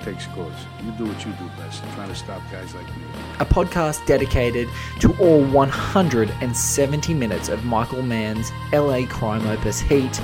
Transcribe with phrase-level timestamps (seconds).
[0.00, 0.54] I take scores.
[0.84, 1.82] You do what you do best.
[1.94, 3.04] Trying to stop guys like me.
[3.40, 4.68] a podcast dedicated
[5.00, 10.16] to all 170 minutes of Michael Mann's LA crime opus Heat,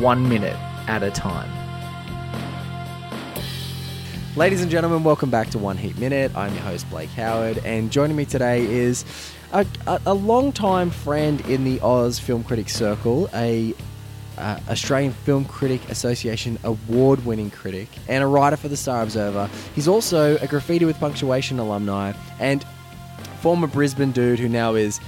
[0.00, 0.56] one minute
[0.88, 1.50] at a time.
[4.36, 6.34] Ladies and gentlemen, welcome back to One Heat Minute.
[6.34, 9.04] I'm your host, Blake Howard, and joining me today is
[9.52, 13.74] a, a, a long-time friend in the Oz Film Critics Circle, a
[14.38, 19.48] uh, Australian Film Critic Association award-winning critic, and a writer for the Star Observer.
[19.74, 22.64] He's also a Graffiti with Punctuation alumni and
[23.40, 25.00] former Brisbane dude who now is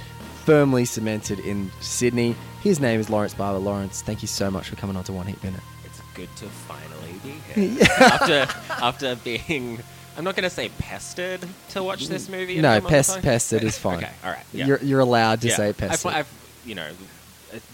[0.45, 2.35] firmly cemented in Sydney.
[2.61, 3.59] His name is Laurence Barber.
[3.59, 5.61] Laurence, thank you so much for coming on to One Heat Minute.
[5.85, 7.87] It's good to finally be here.
[7.99, 9.79] after after being
[10.17, 12.59] I'm not gonna say pestered to watch this movie.
[12.59, 13.97] No, come on the pest, pested is fine.
[13.97, 14.43] Okay, all right.
[14.51, 14.65] Yeah.
[14.65, 15.55] You're, you're allowed to Yeah.
[15.55, 16.11] say I've- pested.
[16.11, 16.27] I've,
[16.65, 16.89] you know,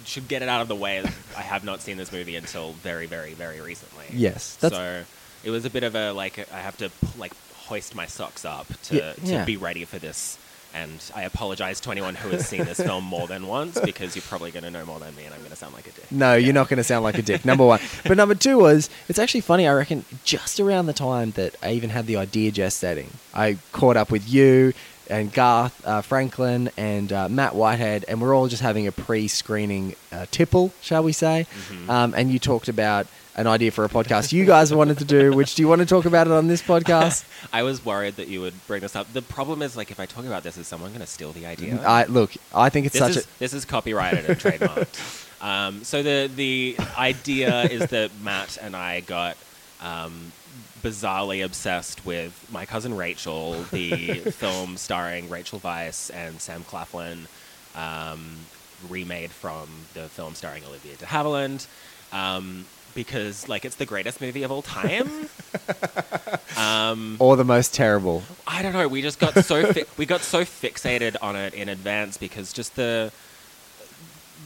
[0.05, 1.03] should get it out of the way.
[1.37, 4.05] I have not seen this movie until very, very, very recently.
[4.11, 5.03] Yes, that's- so
[5.43, 8.67] it was a bit of a like I have to like hoist my socks up
[8.83, 9.45] to Yeah, to yeah.
[9.45, 10.37] be ready for this.
[10.75, 14.23] And I apologize to anyone who has seen this film more than once because you're
[14.23, 16.11] probably going to know more than me, and I'm going to sound like a dick.
[16.11, 17.45] No, you're not going to sound like a dick.
[17.45, 19.67] Number one, but number two was it's actually funny.
[19.67, 23.97] I reckon just around the time that I even had the idea gestating, I caught
[23.97, 24.73] up with you
[25.09, 29.95] and Garth uh, Franklin and uh, Mat Whitehead, and we're all just having a pre-screening
[30.11, 31.45] uh, tipple, shall we say?
[31.89, 35.33] Um, and you talked about an idea for a podcast you guys wanted to do.
[35.33, 37.25] Which do you want to talk about it on this podcast?
[37.53, 39.11] I was worried that you would bring this up.
[39.11, 41.45] The problem is, like, if I talk about this, is someone going to steal the
[41.45, 41.81] idea?
[41.81, 45.19] I look, I think it's this such is a this is copyrighted and trademarked.
[45.43, 49.35] Um, so the the idea is that Mat and I got
[49.81, 50.31] um,
[50.83, 57.27] bizarrely obsessed with my cousin Rachel, the film starring Rachel Weisz and Sam Claflin,
[57.75, 58.35] um,
[58.89, 61.65] remade from the film starring Olivia de Havilland.
[62.11, 62.65] Um,
[62.95, 65.09] because like it's the greatest movie of all time.
[66.57, 68.21] um, or the most terrible.
[68.45, 68.87] I don't know.
[68.87, 72.75] We just got so fi- we got so fixated on it in advance because just
[72.75, 73.11] the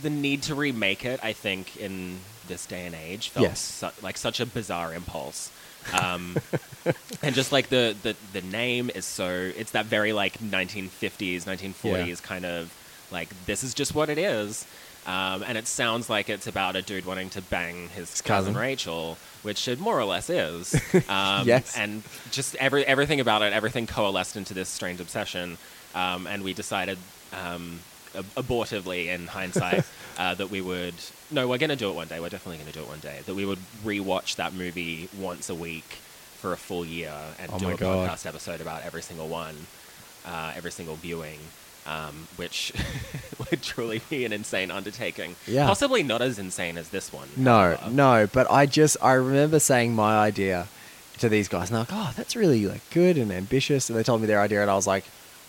[0.01, 1.19] the need to remake it.
[1.23, 3.59] I think in this day and age felt Yes.
[3.59, 5.51] su- like such a bizarre impulse.
[5.93, 6.35] Um,
[7.23, 12.07] and just like the, the the name is so it's that very like 1950s 1940s
[12.07, 12.15] Yeah.
[12.23, 12.73] kind of
[13.11, 14.65] like this is just what it is
[15.05, 18.55] um, and it sounds like it's about a dude wanting to bang his cousin, cousin.
[18.57, 20.75] Rachel, which it more or less is.
[21.09, 21.77] Um, Yes.
[21.77, 25.57] And just every everything about it, everything coalesced into this strange obsession.
[25.95, 26.97] Um, and we decided,
[27.31, 27.79] um,
[28.35, 29.83] abortively in hindsight,
[30.17, 30.93] uh, that we would.
[31.31, 32.19] No, we're going to do it one day.
[32.19, 33.19] We're definitely going to do it one day.
[33.25, 35.83] That we would rewatch that movie once a week
[36.39, 38.09] for a full year and Oh do a God.
[38.09, 39.55] podcast episode about every single one,
[40.25, 41.39] uh, every single viewing.
[41.85, 42.73] Um, which
[43.49, 45.37] would truly be an insane undertaking.
[45.47, 45.67] Yeah.
[45.67, 47.29] Possibly not as insane as this one.
[47.37, 47.89] No, however.
[47.89, 50.67] no, but I just I remember saying my idea
[51.19, 54.03] to these guys, and they're like, "Oh, that's really like good and ambitious." And they
[54.03, 55.05] told me their idea, and I was like,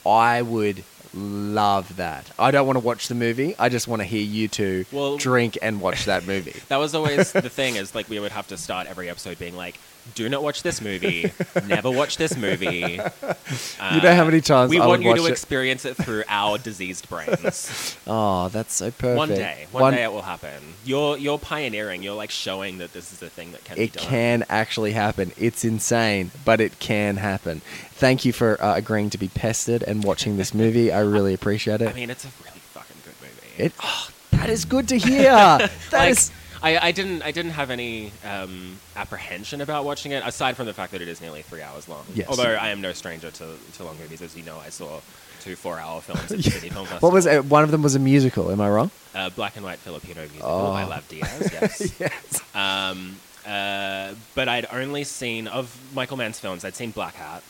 [0.07, 2.31] "I would love that.
[2.39, 3.55] I don't want to watch the movie.
[3.59, 6.95] I just want to hear you two Well- drink and watch that movie." That was
[6.95, 9.79] always the thing is like we would have to start every episode being like,
[10.15, 11.33] do not watch this movie,
[11.67, 13.01] never watch this movie.
[13.01, 13.11] Uh,
[13.95, 15.31] You know how many times we I want you to it?
[15.31, 17.97] experience it through our diseased brains.
[18.07, 19.17] oh, that's so perfect.
[19.17, 20.75] One day, one, day it will happen.
[20.85, 22.03] You're you're pioneering.
[22.03, 25.33] You're like showing that this is a thing that can it can actually happen.
[25.39, 27.61] It's insane, but it can happen.
[27.93, 30.93] Thank you for uh, agreeing to be pestered and watching this movie.
[30.93, 31.89] I really appreciate it.
[31.89, 33.65] I mean, it's a really fucking good movie.
[33.65, 35.23] it oh, that is good to hear.
[35.33, 36.31] That like, is-
[36.63, 40.75] I, I didn't I didn't have any um, apprehension about watching it aside from the
[40.75, 42.05] fact that it is nearly three hours long.
[42.15, 42.29] Yes.
[42.29, 45.01] Although I am no stranger to, to long movies, as you know, I saw
[45.41, 47.09] two four hour films at the Sydney Film Festival.
[47.09, 47.45] what was it?
[47.45, 48.51] One of them was a musical.
[48.51, 48.91] Am I wrong?
[49.15, 50.73] Uh, black and white Filipino musical Oh.
[50.73, 51.51] by Lav Diaz.
[51.53, 52.01] Yes.
[52.01, 52.41] yes.
[52.55, 53.17] um,
[53.47, 56.65] uh, but I'd only seen of Michael Mann's films.
[56.65, 57.43] I'd seen Blackhat,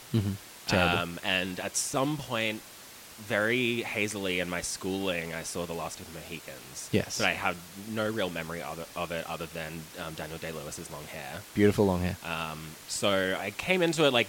[0.66, 0.98] Terrible.
[0.98, 2.60] um, and at some point,
[3.18, 6.88] very hazily in my schooling, I saw The Last of the Mohicans.
[6.92, 7.18] Yes.
[7.18, 7.56] but I have
[7.90, 11.40] no real memory of it, of it other than um, Daniel Day Lewis's long hair.
[11.54, 12.16] Beautiful long hair.
[12.24, 14.28] Um, so I came into it like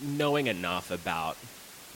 [0.00, 1.36] knowing enough about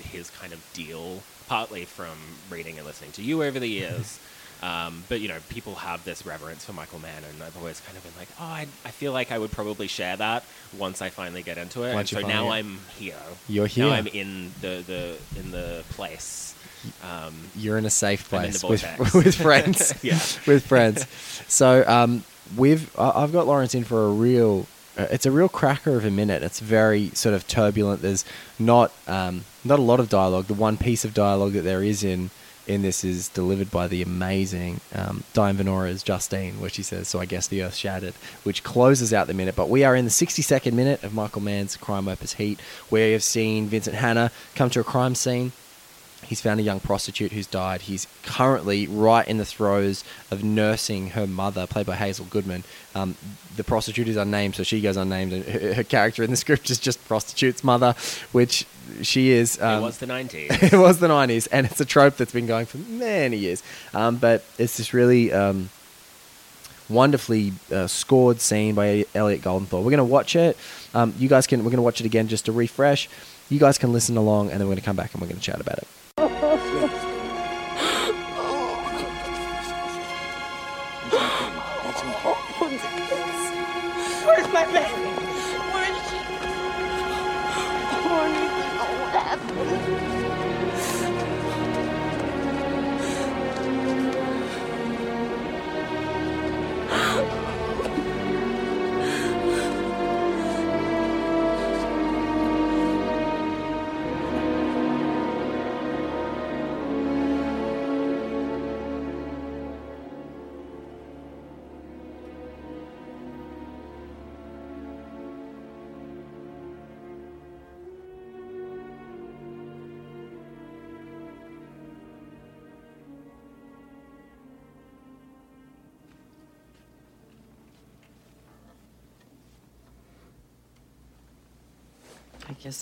[0.03, 2.17] his kind of deal, partly from
[2.51, 4.19] reading and listening to you over the years.
[4.63, 7.97] Um, but you know, people have this reverence for Michael Mann, and I've always kind
[7.97, 10.45] of been like, oh, I, I feel like I would probably share that
[10.77, 11.95] once I finally get into it.
[11.95, 13.15] Once and so now finally- I'm here.
[13.49, 13.87] You're here.
[13.87, 16.55] Now I'm in the, the in the place.
[17.03, 18.85] Um, you're in a safe place with,
[19.15, 19.95] with friends.
[20.03, 20.19] Yeah.
[20.47, 21.07] with friends.
[21.49, 22.25] So um,
[22.57, 24.67] we've I've got Laurence in for a real.
[24.97, 26.43] Uh, it's a real cracker of a minute.
[26.43, 28.03] It's very sort of turbulent.
[28.03, 28.25] There's
[28.59, 30.47] not um, not a lot of dialogue.
[30.47, 32.31] The one piece of dialogue that there is in
[32.69, 37.19] in this is delivered by the amazing um, Diane Venora's Justine, where she says, "So
[37.19, 39.57] I guess the earth shattered," which closes out the minute.
[39.57, 43.13] But we are in the 62nd minute of Michael Mann's crime opus Heat, where you
[43.15, 45.53] have seen Vincent Hanna come to a crime scene.
[46.25, 47.83] He's found a young prostitute who's died.
[47.83, 52.65] He's currently right in the throes of nursing her mother, played by Hazel Goodman.
[52.95, 53.17] Um,
[53.57, 56.71] the prostitute is unnamed, so she goes unnamed, and her, her character in the script
[56.71, 57.95] is just prostitute's mother,
[58.33, 58.67] which
[59.03, 59.61] she is.
[59.61, 60.73] Um, it was the 90s.
[60.73, 63.63] it was the 90s, and it's a trope that's been going for many years.
[63.95, 65.71] Um, but it's this really um,
[66.89, 69.83] wonderfully uh, scored scene by Elliot Goldenthal.
[69.83, 70.57] We're going to watch it.
[70.95, 71.61] Um, you guys can.
[71.61, 73.09] We're going to watch it again just to refresh.
[73.49, 75.41] You guys can listen along, and then we're going to come back and we're going
[75.41, 75.89] to chat about it.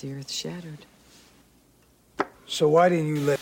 [0.02, 0.84] I the earth shattered.
[2.46, 3.40] So why didn't you let?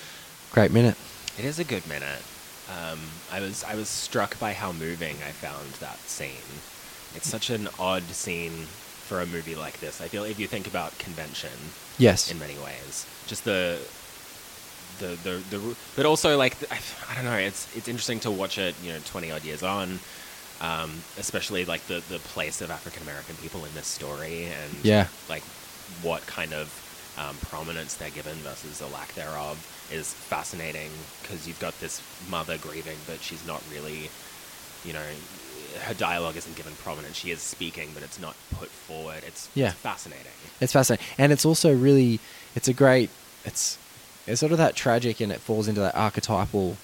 [0.53, 0.97] Great minute.
[1.39, 2.23] It is a good minute.
[2.71, 2.99] Um,
[3.33, 6.31] I was I was struck by how moving I found that scene.
[7.15, 10.01] It's such an odd scene for a movie like this.
[10.01, 11.51] I feel if you think about convention
[11.99, 12.31] Yes.
[12.31, 13.79] in many ways, just the
[15.01, 16.79] the the, the but also like I,
[17.11, 17.37] I don't know.
[17.37, 18.75] It's it's interesting to watch it.
[18.83, 19.99] You know, twenty odd years on.
[20.61, 25.09] Um, especially like the, the place of African American people in this story and Yeah.
[25.29, 25.43] like
[26.03, 29.57] what kind of um, prominence they're given versus the lack thereof
[29.93, 30.91] is fascinating
[31.23, 34.11] because you've got this mother grieving, but she's not really,
[34.85, 35.03] you know,
[35.83, 37.17] her dialogue isn't given prominence.
[37.17, 39.23] She is speaking, but it's not put forward.
[39.27, 39.69] It's, Yeah.
[39.69, 40.33] it's fascinating.
[40.61, 42.21] It's fascinating, and it's also really,
[42.57, 43.11] it's a great,
[43.45, 43.79] it's,
[44.27, 46.77] it's sort of that tragic, and it falls into that archetypal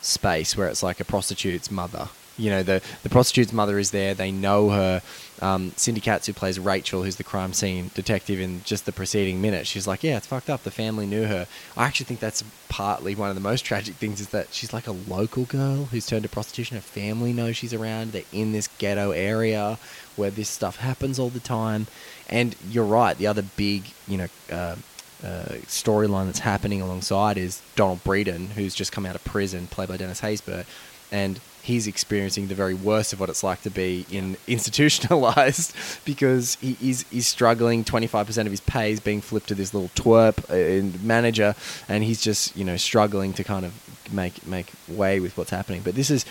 [0.00, 2.08] space where it's like a prostitute's mother.
[2.38, 4.14] You know, the the prostitute's mother is there.
[4.14, 5.02] They know her.
[5.40, 9.40] Um, Cindy Katz, who plays Rachel, who's the crime scene detective in just the preceding
[9.42, 10.62] minute, she's like, "Yeah, it's fucked up.
[10.62, 11.46] The family knew her."
[11.76, 14.86] I actually think that's partly one of the most tragic things is that she's like
[14.86, 16.76] a local girl who's turned to prostitution.
[16.76, 18.12] Her family knows she's around.
[18.12, 19.78] They're in this ghetto area
[20.16, 21.86] where this stuff happens all the time.
[22.28, 23.16] And you're right.
[23.16, 24.76] The other big, you know, uh,
[25.22, 29.88] uh, storyline that's happening alongside is Donald Breeden, who's just come out of prison, played
[29.88, 30.64] by Dennis Haysbert,
[31.10, 35.74] and he's experiencing the very worst of what it's like to be in institutionalized
[36.04, 37.84] because he is he's struggling.
[37.84, 41.54] Twenty five percent of his pay is being flipped to this little twerp uh, manager,
[41.88, 43.72] and he's just you know struggling to kind of
[44.12, 45.82] make make way with what's happening.
[45.82, 46.24] But this is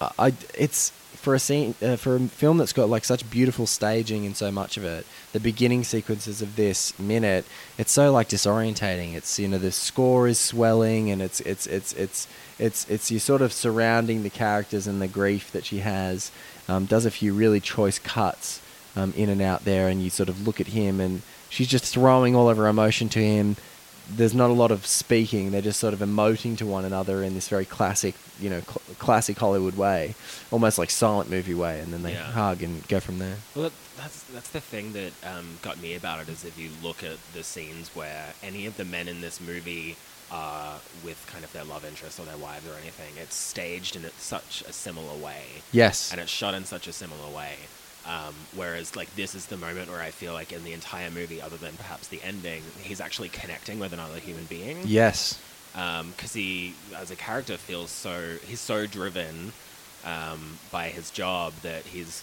[0.00, 3.66] I, I- it's for a scene uh, for a film that's got like such beautiful
[3.66, 5.04] staging and so much of it.
[5.32, 7.44] The beginning sequences of this minute,
[7.78, 9.14] it's so like disorientating.
[9.14, 13.18] It's you know the score is swelling and it's it's it's it's it's it's you
[13.18, 16.30] sort of surrounding the characters and the grief that she has.
[16.68, 18.60] Um, does a few really choice cuts
[18.96, 21.84] um, in and out there, and you sort of look at him and she's just
[21.84, 23.56] throwing all of her emotion to him
[24.08, 25.50] there's not a lot of speaking.
[25.50, 28.80] They're just sort of emoting to one another in this very classic, you know, cl-
[29.00, 30.14] classic Hollywood way,
[30.52, 32.22] almost like silent movie way, and then they Yeah.
[32.30, 33.38] hug and go from there.
[33.56, 36.70] Well, that, that's that's the thing that um, got me about it is if you
[36.84, 39.96] look at the scenes where any of the men in this movie
[40.30, 44.02] are with kind of their love interest or their wives or anything, it's staged in
[44.18, 45.42] such a similar way.
[45.72, 46.10] Yes.
[46.12, 47.54] and it's shot in such a similar way.
[48.06, 51.42] Um, whereas, like, this is the moment where I feel like in the entire movie,
[51.42, 54.78] other than perhaps the ending, he's actually connecting with another human being.
[54.84, 55.40] Yes.
[55.72, 59.52] Because he, as a character, feels so he's so driven
[60.04, 62.22] um, by his job that he's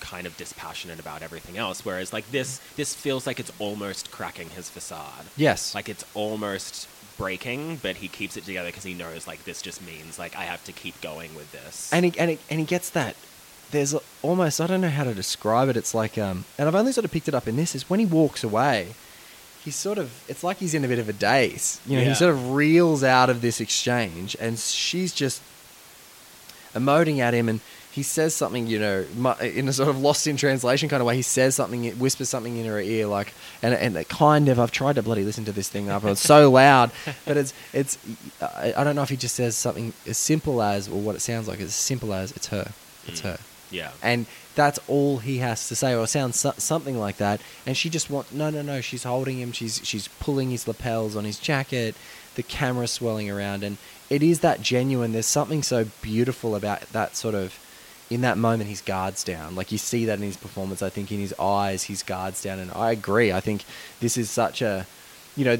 [0.00, 1.84] kind of dispassionate about everything else.
[1.84, 5.24] Whereas, like this, this feels like it's almost cracking his facade.
[5.36, 5.74] Yes.
[5.74, 9.84] Like it's almost breaking, but he keeps it together because he knows like this just
[9.84, 11.92] means like I have to keep going with this.
[11.92, 13.16] and he and he, and he gets that.
[13.70, 15.76] There's almost I don't know how to describe it.
[15.76, 17.98] It's like um, and I've only sort of picked it up in this is when
[18.00, 18.88] he walks away,
[19.64, 21.80] he's sort of it's like he's in a bit of a daze.
[21.86, 22.08] You know, Yeah.
[22.10, 25.40] he sort of reels out of this exchange, and she's just
[26.74, 27.60] emoting at him, and
[27.94, 29.04] he says something, you know,
[29.40, 31.14] in a sort of lost in translation kind of way.
[31.14, 33.32] He says something, whispers something in her ear, like,
[33.62, 34.58] and and it kind of.
[34.58, 36.02] I've tried to bloody listen to this thing up.
[36.04, 36.90] It's so loud,
[37.24, 37.96] but it's it's.
[38.40, 41.46] I, don't know if he just says something as simple as, or what it sounds
[41.46, 42.72] like, as simple as, it's her,
[43.06, 43.24] it's mm.
[43.24, 43.38] her
[43.70, 43.92] Yeah.
[44.02, 47.90] and that's all he has to say or sounds so- something like that and she
[47.90, 51.38] just wants no no no she's holding him she's she's pulling his lapels on his
[51.40, 51.96] jacket
[52.36, 53.78] the camera swirling around and
[54.10, 57.58] it is that genuine there's something so beautiful about that sort of
[58.14, 61.10] in that moment his guards down like you see that in his performance i think
[61.10, 63.64] in his eyes his guards down and i agree i think
[64.00, 64.86] this is such a
[65.36, 65.58] you know,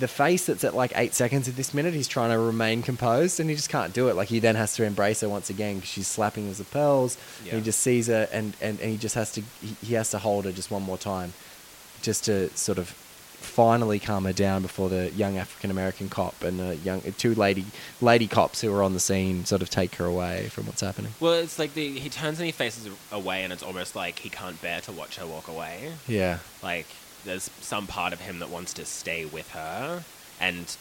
[0.00, 3.38] the face that's at like eight seconds of this minute, he's trying to remain composed
[3.38, 4.16] and he just can't do it.
[4.16, 7.16] Like he then has to embrace her once again because she's slapping his lapels.
[7.38, 7.54] And Yeah.
[7.54, 10.18] he just sees her and, and, and he just has to, he, he has to
[10.18, 11.34] hold her just one more time
[12.02, 12.92] just to sort of
[13.42, 17.66] finally calm her down before the young African American cop and the young two lady
[18.00, 21.12] lady cops who are on the scene sort of take her away from what's happening.
[21.20, 24.28] Well, it's like the he turns and he faces away, and it's almost like he
[24.28, 25.92] can't bear to watch her walk away.
[26.06, 26.38] Yeah.
[26.62, 26.86] Like
[27.24, 30.04] there's some part of him that wants to stay with her
[30.40, 30.76] and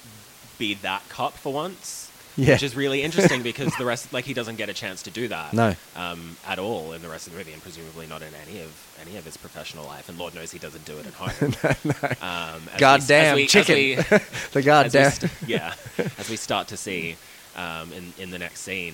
[0.58, 2.11] be that cop for once.
[2.38, 2.54] Yeah.
[2.54, 5.28] Which is really interesting because the rest, like, he doesn't get a chance to do
[5.28, 5.54] that.
[5.54, 5.76] No.
[5.96, 8.72] Um, at all in the rest of the movie, and presumably not in any of
[9.06, 10.08] any of his professional life.
[10.10, 11.54] And Lord knows he doesn't do it at home.
[12.22, 13.76] Um, as we- Goddamn chicken.
[13.76, 13.96] we-
[14.54, 15.12] the goddamn.
[15.12, 15.74] st- yeah,
[16.18, 17.16] as we start to see
[17.56, 18.94] um, in in the next scene,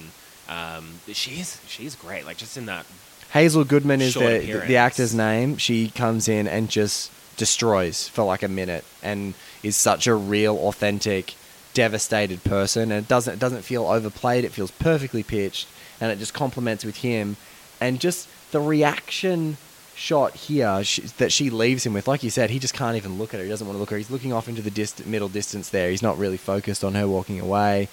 [0.49, 2.25] um, she's she's great.
[2.25, 2.85] Like just in that
[3.31, 5.57] Hazel Goodman is the, the actor's name.
[5.57, 10.55] She comes in and just destroys for like a minute and is such a real,
[10.57, 11.35] authentic,
[11.77, 12.91] devastated person.
[12.91, 14.43] And it doesn't it doesn't feel overplayed.
[14.43, 15.67] It feels perfectly pitched,
[16.01, 17.37] and it just complements with him.
[17.79, 19.57] And just the reaction
[19.93, 23.19] shot here sh that she leaves him with, like you said, he just can't even
[23.19, 23.43] look at her.
[23.43, 23.97] He doesn't want to look at her.
[23.97, 25.91] He's looking off into the dist- middle distance there.
[25.91, 27.89] He's not really focused on her walking away.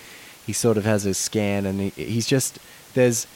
[0.46, 2.58] He sort of has a scan, and he, he's just
[2.94, 3.26] there's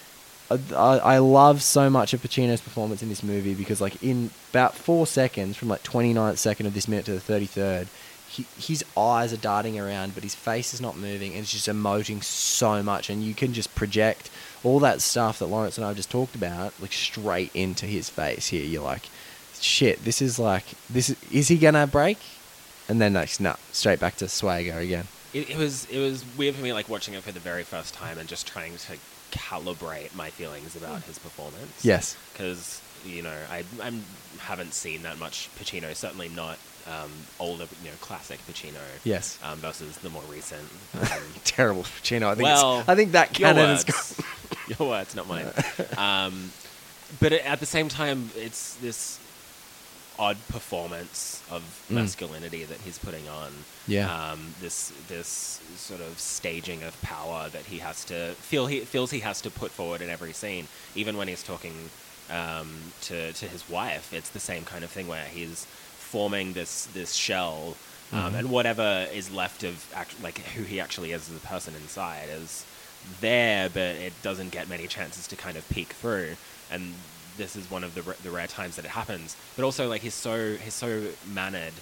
[0.50, 4.30] uh, I, I love so much of Pacino's performance in this movie because, like, in
[4.50, 7.86] about four seconds, from like 29th second of this minute to the 33rd,
[8.28, 11.68] he, his eyes are darting around, but his face is not moving, and it's just
[11.68, 13.10] emoting so much.
[13.10, 14.30] And you can just project
[14.62, 18.48] all that stuff that Laurence and I just talked about, like, straight into his face
[18.48, 18.64] here.
[18.64, 19.08] You're like,
[19.60, 22.18] shit, this is like, this is, is he gonna break?
[22.88, 25.06] And then, like, no, straight back to swagger again.
[25.34, 27.92] It, it was it was weird for me, like watching it for the very first
[27.92, 28.96] time and just trying to
[29.30, 31.84] calibrate my feelings about his performance.
[31.84, 32.16] Yes.
[32.32, 33.92] because you know I I
[34.38, 35.94] haven't seen that much Pacino.
[35.94, 38.78] Certainly not um, older, you know, classic Pacino.
[39.04, 39.38] Yes.
[39.42, 40.62] Um, versus the more recent.
[41.00, 42.26] Um, Terrible Pacino.
[42.28, 44.22] I think, well, I think that canon is words.
[44.78, 45.46] your words, not mine.
[45.98, 46.52] Um,
[47.20, 49.18] but it, at the same time, it's this
[50.18, 51.94] odd performance of Mm.
[51.94, 53.52] masculinity that he's putting on.
[53.86, 54.12] Yeah.
[54.32, 59.10] Um, this this sort of staging of power that he has to feel he feels
[59.10, 61.88] he has to put forward in every scene, even when he's talking
[62.30, 62.68] um,
[63.02, 64.12] to to his wife.
[64.12, 65.66] It's the same kind of thing where he's
[66.10, 67.76] forming this this shell,
[68.12, 68.38] um, Mhm.
[68.38, 72.28] and whatever is left of act- like who he actually is as a person inside
[72.30, 72.64] is
[73.20, 76.36] there, but it doesn't get many chances to kind of peek through.
[76.70, 76.94] And
[77.36, 79.36] this is one of the, r- the rare times that it happens.
[79.56, 80.90] But also, like he's so he's so
[81.26, 81.74] mannered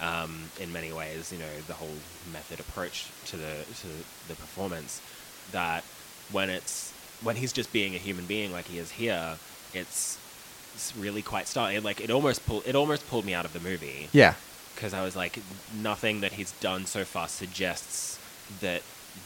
[0.00, 1.30] um, in many ways.
[1.32, 1.96] You know, the whole
[2.32, 3.88] method approach to the to
[4.28, 5.00] the performance
[5.52, 5.84] that
[6.30, 9.36] when it's when he's just being a human being like he is here,
[9.74, 10.18] it's
[10.74, 11.82] it's really quite startling.
[11.82, 14.34] Like it almost pulled it almost pulled me out of the movie Yeah.
[14.74, 15.38] because I was like,
[15.80, 18.18] nothing that he's done so far suggests
[18.60, 18.82] that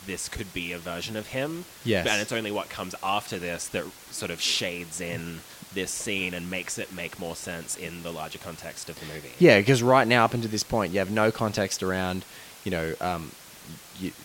[0.07, 1.65] this could be a version of him.
[1.85, 2.07] Yes.
[2.09, 5.41] And it's only what comes after this that sort of shades in
[5.75, 9.31] this scene and makes it make more sense in the larger context of the movie.
[9.39, 12.25] Yeah, because right now, up until this point, you have no context around,
[12.65, 13.31] you know, um,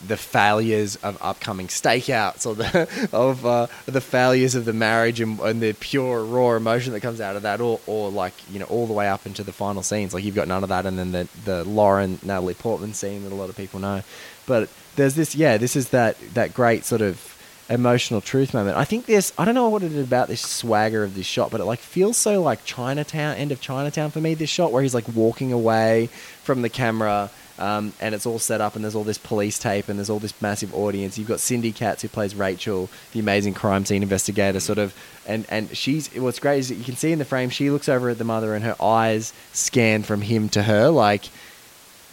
[0.05, 5.39] the failures of upcoming stakeouts or the of uh, the failures of the marriage and,
[5.39, 8.65] and the pure raw emotion that comes out of that, or, or like you know,
[8.65, 10.13] all the way up into the final scenes.
[10.13, 13.31] Like you've got none of that, and then the the Lauren Natalie Portman scene that
[13.31, 14.03] a lot of people know.
[14.45, 17.37] But there's this, yeah, this is that that great sort of
[17.69, 18.75] emotional truth moment.
[18.77, 21.51] I think this, I don't know what it is about this swagger of this shot,
[21.51, 24.33] but it like feels so like Chinatown, end of Chinatown for me.
[24.33, 26.07] This shot where he's like walking away
[26.43, 27.29] from the camera.
[27.61, 30.17] Um, and it's all set up, and there's all this police tape, and there's all
[30.19, 31.17] this massive audience.
[31.19, 34.95] You've got Cindy Katz, who plays Rachel, the amazing crime scene investigator, sort of,
[35.27, 37.87] and and she's what's great is that you can see in the frame she looks
[37.87, 41.25] over at the mother, and her eyes scan from him to her, like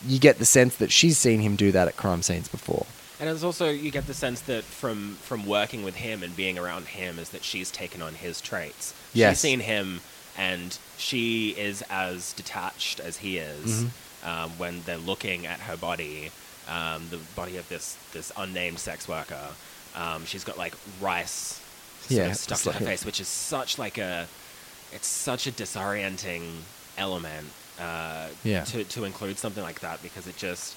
[0.06, 2.84] you get the sense that she's seen him do that at crime scenes before.
[3.18, 6.58] And it's also you get the sense that from from working with him and being
[6.58, 8.92] around him is that she's taken on his traits.
[9.14, 9.32] Yes.
[9.32, 10.02] She's seen him
[10.36, 13.84] and she is as detached as he is.
[13.84, 13.88] Mhm.
[14.24, 16.30] Um, when they're looking at her body,
[16.68, 19.48] um, the body of this this unnamed sex worker.
[19.94, 21.60] Um, she's got like rice
[22.02, 24.26] sort Yeah, of stuck to her like- face, which is such like a
[24.92, 26.42] it's such a disorienting
[26.96, 27.46] element
[27.80, 28.64] uh, Yeah.
[28.64, 30.76] to to include something like that because it just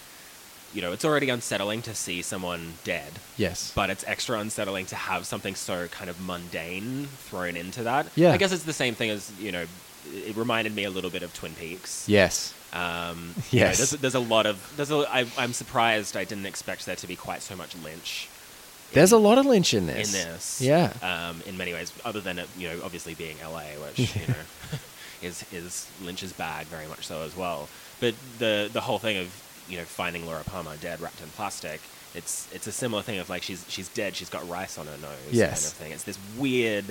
[0.74, 3.72] you know it's already unsettling to see someone dead Yes.
[3.76, 8.08] but it's extra unsettling to have something so kind of mundane thrown into that.
[8.16, 8.32] Yeah.
[8.34, 9.66] I guess it's the same thing as you know.
[10.14, 12.06] It reminded me a little bit of Twin Peaks.
[12.08, 12.54] yes.
[12.74, 13.78] Um, you know, Yes.
[13.78, 15.06] there's, there's a lot of there's a.
[15.10, 18.30] I, I'm surprised I didn't expect there to be quite so much Lynch.
[18.94, 20.14] There's a lot of Lynch in this.
[20.14, 20.62] in this.
[20.62, 20.94] Yeah.
[21.02, 24.36] Um, in many ways, other than it, you know, obviously being LA, which you know
[25.22, 27.68] is is Lynch's bag very much so as well.
[28.00, 29.28] But the the whole thing of
[29.70, 31.82] you know finding Laura Palmer dead wrapped in plastic.
[32.16, 34.16] It's it's a similar thing of like she's she's dead.
[34.16, 35.12] She's got rice on her nose.
[35.32, 35.50] Yes.
[35.64, 35.92] Kind of thing.
[35.94, 36.86] It's this weird,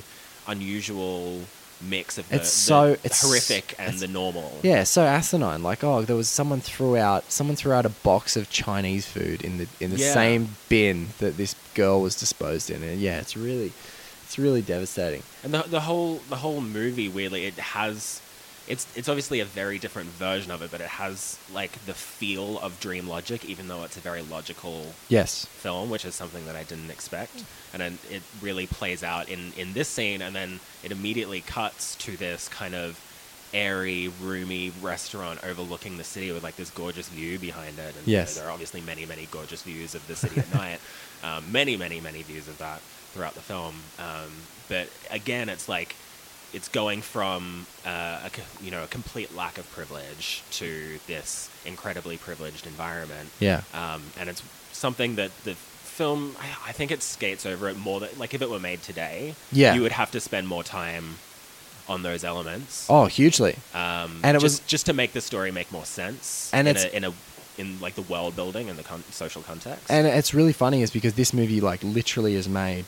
[0.46, 1.40] unusual
[1.82, 4.58] mix of the, It's the so- it's- horrific and it's- the normal.
[4.62, 5.62] Yeah, so asinine.
[5.62, 9.42] Like, oh, there was someone threw out someone threw out a box of Chinese food
[9.42, 10.12] in the in the Yeah.
[10.14, 13.72] same bin that this girl was disposed in, and yeah, it's really,
[14.24, 15.22] it's really devastating.
[15.42, 18.20] And the the whole the whole movie weirdly it has
[18.70, 22.58] it's it's obviously a very different version of it, but it has like the feel
[22.60, 25.44] of Dream Logic, even though it's a very logical Yes.
[25.46, 27.42] film, which is something that I didn't expect.
[27.72, 31.96] And then it really plays out in in this scene, and then it immediately cuts
[31.96, 32.98] to this kind of
[33.52, 37.96] airy, roomy restaurant overlooking the city with like this gorgeous view behind it.
[37.96, 38.36] And you know, Yes.
[38.36, 40.78] there are obviously many, many gorgeous views of the city at night.
[41.22, 42.80] Um, many, many, many views of that
[43.12, 43.74] throughout the film.
[43.98, 44.30] Um,
[44.70, 45.94] but again, it's like
[46.52, 48.30] it's going from uh, a,
[48.64, 53.28] you know a complete lack of privilege to this incredibly privileged environment.
[53.38, 53.62] Yeah.
[53.74, 54.42] Um, and it's
[54.72, 58.40] something that the film, I, I think it skates over it more than, like if
[58.42, 59.74] it were made today, Yeah.
[59.74, 61.16] you would have to spend more time
[61.88, 62.86] on those elements.
[62.88, 63.56] Oh, hugely.
[63.74, 66.76] Um, and it just, was- just to make the story make more sense And in,
[66.76, 67.12] it's- a, in a,
[67.58, 69.90] in like the world building and the con- social context.
[69.90, 72.84] And it's really funny is because this movie like literally is made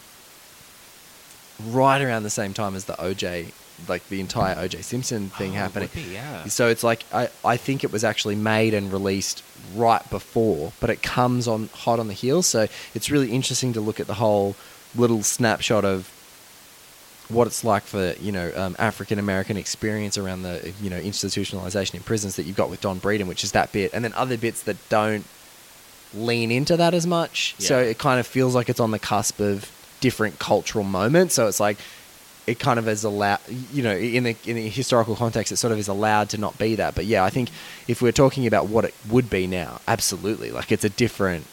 [1.71, 3.53] right around the same time as the OJ,
[3.89, 5.91] like the entire OJ Simpson thing Oh, happening.
[5.95, 6.45] be, yeah.
[6.47, 9.43] So it's like I, I think it was actually made and released
[9.75, 12.47] right before, but it comes on hot on the heels.
[12.47, 14.57] So it's really interesting to look at the whole
[14.95, 16.11] little snapshot of
[17.29, 21.95] what it's like for you know um, African American experience around the you know institutionalization
[21.95, 24.37] in prisons that you've got with Don Breeden, which is that bit, and then other
[24.37, 25.25] bits that don't
[26.15, 27.55] lean into that as much.
[27.59, 29.71] So it kind of feels like it's on the cusp of
[30.03, 31.33] different cultural moments.
[31.35, 31.79] So it's like
[32.47, 33.39] it kind of is allowed,
[33.73, 36.59] you know, in the in the historical context, it sort of is allowed to not
[36.59, 36.95] be that.
[36.95, 37.49] But yeah, I think
[37.89, 41.47] if we're talking about what it would be now, absolutely, like it's a different.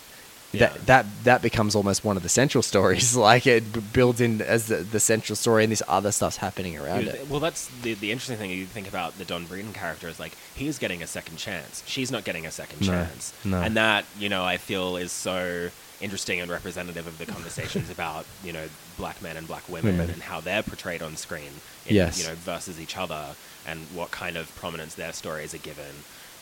[0.51, 0.69] Yeah.
[0.69, 3.15] That that that becomes almost one of the central stories.
[3.15, 7.07] Like it builds in as the, the central story, and this other stuff's happening around
[7.07, 7.27] it.
[7.29, 8.49] Well, that's the, the interesting thing.
[8.49, 11.83] You think about the Don Breeden character is like he's getting a second chance.
[11.85, 13.31] She's not getting a second No, chance.
[13.45, 13.61] no.
[13.61, 15.69] And that you know I feel is so
[16.01, 18.65] interesting and representative of the conversations about you know
[18.97, 20.11] black men and black women, Women.
[20.11, 21.51] and how they're portrayed on screen.
[21.87, 22.21] In, Yes.
[22.21, 23.35] You know versus each other
[23.67, 25.93] and what kind of prominence their stories are given.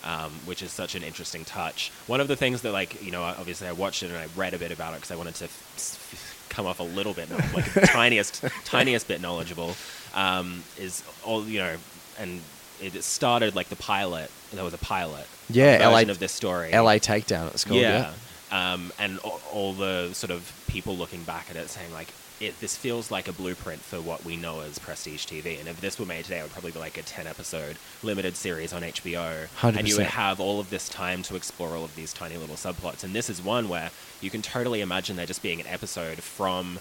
[0.03, 1.91] Um, which is such an interesting touch.
[2.05, 4.53] One of the things that, like, you know, obviously I watched it and I read
[4.53, 7.29] a bit about it because I wanted to f- f- come off a little bit,
[7.53, 9.75] like the tiniest, tiniest bit knowledgeable,
[10.13, 11.75] um, is all, you know,
[12.19, 12.41] and
[12.79, 14.29] it started like the pilot.
[14.53, 15.25] There was a pilot.
[15.49, 16.71] Yeah, LA of this story.
[16.71, 16.99] L.A.
[16.99, 17.47] Takedown.
[17.51, 17.81] It's called.
[17.81, 17.97] Yeah.
[17.97, 18.13] Yeah.
[18.51, 22.07] Um, and all, all the sort of people looking back at it saying like,
[22.39, 25.59] it, this feels like a blueprint for what we know as prestige TV.
[25.59, 28.35] And if this were made today, it would probably be like a 10 episode limited
[28.35, 29.47] series on HBO.
[29.59, 29.75] 100%.
[29.77, 32.55] And you would have all of this time to explore all of these tiny little
[32.55, 33.03] subplots.
[33.03, 33.89] And this is one where
[34.21, 36.79] you can totally imagine there just being an episode from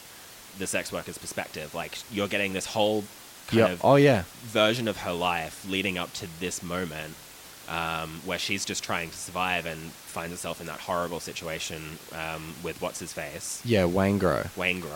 [0.59, 1.75] the sex worker's perspective.
[1.75, 3.05] Like, you're getting this whole
[3.47, 3.73] kind Yeah.
[3.73, 4.25] of Oh yeah.
[4.43, 7.15] version of her life leading up to this moment
[7.69, 12.55] um, where she's just trying to survive and finds herself in that horrible situation um,
[12.63, 13.83] with what's his face, Yeah.
[13.83, 14.49] Waingro.
[14.57, 14.91] Wayne Grow.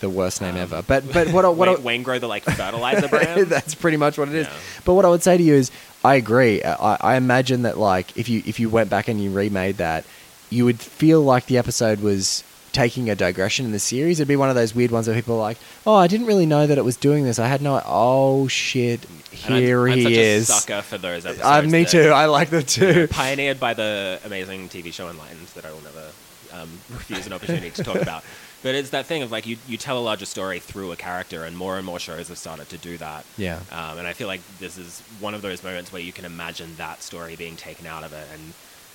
[0.00, 0.82] The worst name Um, ever.
[0.82, 3.46] But but what I- what Wayne the like fertilizer brand.
[3.48, 4.46] That's pretty much what it is.
[4.46, 4.52] Yeah.
[4.84, 5.70] But what I would say to you is,
[6.04, 6.62] I agree.
[6.64, 10.04] I, I imagine that like if you if you went back and you remade that,
[10.50, 14.18] you would feel like the episode was taking a digression in the series.
[14.20, 16.46] It'd be one of those weird ones where people are like, "Oh, I didn't really
[16.46, 17.38] know that it was doing this.
[17.38, 17.82] I had no.
[17.84, 19.04] Oh shit,
[19.48, 21.46] I'm- here I'm, he such is." A sucker for those episodes.
[21.46, 22.08] Uh, me that- too.
[22.10, 23.06] I like them too.
[23.08, 26.06] pioneered by the amazing TV show Enlightened that I will never
[26.54, 28.24] um, refuse an opportunity to talk about.
[28.62, 31.44] But it's that thing of like you, you tell a larger story through a character,
[31.44, 33.24] and more and more shows have started to do that.
[33.36, 33.58] Yeah.
[33.72, 36.76] Um, and I feel like this is one of those moments where you can imagine
[36.76, 38.52] that story being taken out of it, and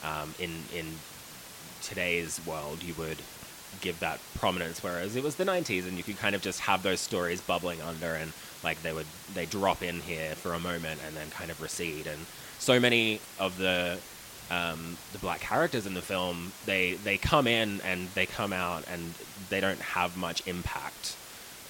[0.09, 0.85] um, in in
[1.81, 3.17] today's world, you would
[3.81, 6.83] give that prominence, whereas it was the 90s, and you could kind of just have
[6.83, 8.31] those stories bubbling under, and
[8.63, 12.07] like they would they drop in here for a moment and then kind of recede,
[12.07, 12.19] and
[12.59, 13.97] so many of the
[14.49, 18.83] um, the black characters in the film, they they come in and they come out
[18.91, 19.13] and
[19.49, 21.15] they don't have much impact.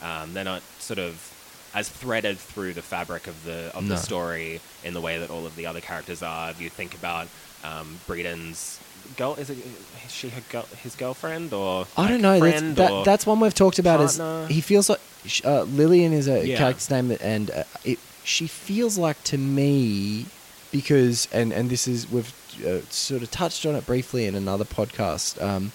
[0.01, 1.33] Um, they're not sort of
[1.73, 3.89] as threaded through the fabric of the of No.
[3.95, 6.51] the story in the way that all of the other characters are.
[6.51, 7.27] If you think about
[7.63, 8.79] um, Breeden's
[9.15, 9.57] girl, is it
[10.05, 12.39] is she her girl, his girlfriend or I don't know.
[12.39, 13.99] That's, friend that, or- that's one we've talked about.
[13.99, 14.45] partner?
[14.49, 16.57] Is he feels like sh- uh, Lillian is a Yeah.
[16.57, 20.25] character's name, and uh, it, she feels like to me
[20.71, 22.33] because and and this is we've
[22.65, 25.41] uh, sort of touched on it briefly in another podcast.
[25.41, 25.71] Um,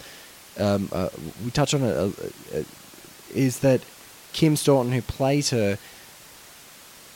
[0.59, 1.09] um, uh,
[1.45, 1.97] we touched on it.
[1.97, 2.11] Uh,
[2.59, 2.63] uh,
[3.35, 3.81] is that
[4.35, 5.79] Kim Staunton, who plays her,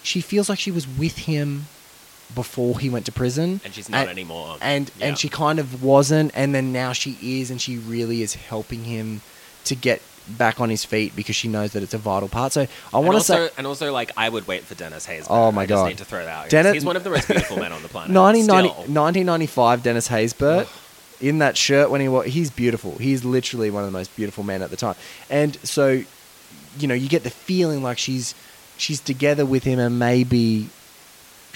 [0.02, 1.66] she feels like she was with him
[2.34, 4.56] before he went to prison, and she's not anymore.
[4.60, 5.06] and Yeah.
[5.08, 8.84] and she kind of wasn't and then now she is and she really is helping
[8.84, 9.20] him
[9.64, 12.66] to get back on his feet because she knows that it's a vital part so
[12.92, 15.26] i want to say and also, like I would wait for Dennis Haysbert.
[15.30, 15.86] Oh my I just God.
[15.86, 16.50] need to throw that out.
[16.50, 18.10] Dennis- He's one of the most beautiful men on the planet.
[18.12, 20.66] 1990 1995 dennis haysbert
[21.20, 24.42] in that shirt when he was, he's beautiful he's literally one of the most beautiful
[24.42, 24.96] men at the time
[25.30, 26.02] and so
[26.78, 28.34] you know you get the feeling like she's
[28.76, 30.68] she's together with him and maybe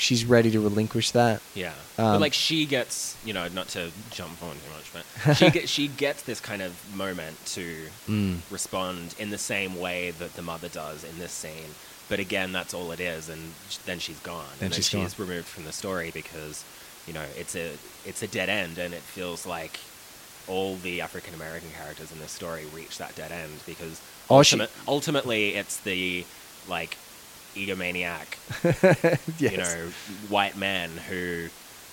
[0.01, 3.91] she's ready to relinquish that Yeah, Um, but like she gets, you know, not to
[4.11, 4.93] jump on too much,
[5.25, 8.39] but she get, she gets this kind of moment to Mm.
[8.51, 11.75] respond in the same way that the mother does in this scene.
[12.09, 14.89] But again, that's all it is, and sh- then she's gone, Then and then she's
[14.89, 15.27] she's, gone.
[15.29, 16.65] removed from the story because,
[17.07, 17.71] you know, it's a
[18.05, 19.79] it's a dead end, and it feels like
[20.49, 24.61] all the African American characters in this story reach that dead end because Oh, she-
[24.89, 26.25] ultimately it's the
[26.69, 26.97] like
[27.55, 28.39] egomaniac
[29.39, 29.53] yes.
[29.53, 29.91] you know,
[30.29, 31.49] white men who